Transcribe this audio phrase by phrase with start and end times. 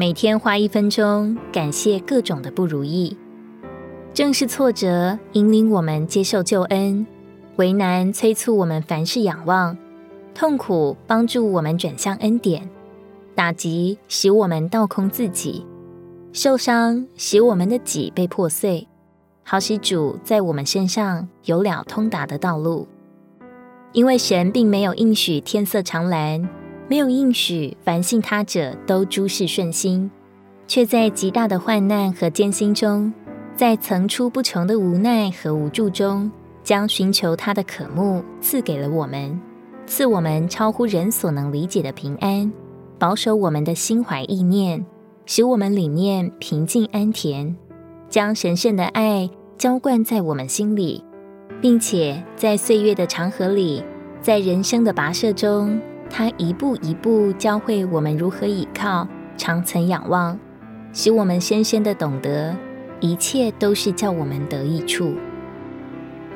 [0.00, 3.14] 每天花一分钟感谢各种的不如意。
[4.14, 7.06] 正是挫折引领我们接受救恩，
[7.56, 9.76] 为难催促我们凡事仰望，
[10.34, 12.66] 痛苦帮助我们转向恩典，
[13.34, 15.66] 打击使我们倒空自己，
[16.32, 18.88] 受伤使我们的己被破碎，
[19.42, 22.88] 好使主在我们身上有了通达的道路。
[23.92, 26.48] 因为神并没有应许天色常蓝，
[26.90, 30.10] 没有应许凡信他者都诸事顺心，
[30.66, 33.14] 却在极大的患难和艰辛中。
[33.54, 36.28] 在层出不穷的无奈和无助中，
[36.64, 39.40] 将寻求他的渴慕赐给了我们，
[39.86, 42.52] 赐我们超乎人所能理解的平安，
[42.98, 44.84] 保守我们的心怀意念，
[45.26, 47.54] 使我们里面平静安恬，
[48.08, 51.04] 将神圣的爱浇灌在我们心里，
[51.60, 53.84] 并且在岁月的长河里，
[54.20, 60.38] 在人生的跋涉中，他一步一步教会我们如何倚靠，常存仰望，
[60.92, 62.54] 使我们深深的懂得。
[62.98, 65.14] 一切都是叫我们得益处。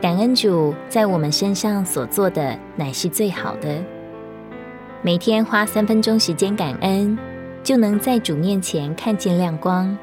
[0.00, 3.82] 感恩主在我们身上所做的乃是最好的。
[5.02, 7.18] 每天花三分钟时间感恩，
[7.62, 9.94] 就能在主面前看见亮光，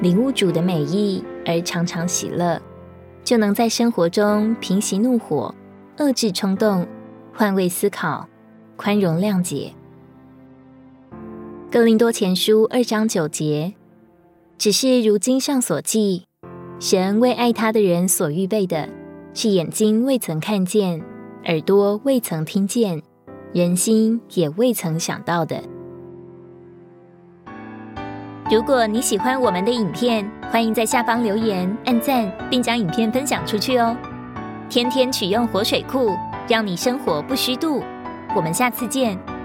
[0.00, 2.58] 领悟主的美意而常常喜乐，
[3.22, 5.54] 就能在生活中平息怒火，
[5.98, 6.86] 遏制冲动，
[7.34, 8.26] 换位思考，
[8.76, 9.72] 宽容谅解。
[11.70, 13.74] 哥林多前书二章九节。
[14.58, 16.24] 只是如经上所记，
[16.80, 18.88] 神为爱他的人所预备的，
[19.34, 21.02] 是眼睛未曾看见，
[21.44, 23.02] 耳朵未曾听见，
[23.52, 25.62] 人心也未曾想到的。
[28.50, 33.94] 如果你喜欢我们的影片，欢迎在下方留言、按赞，并将影片分享出去哦。
[34.70, 36.16] 天天取用活水库，
[36.48, 37.82] 让你生活不虚度。
[38.36, 39.35] 我们下次见。